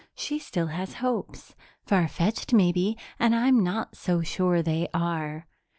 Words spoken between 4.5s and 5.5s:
they are.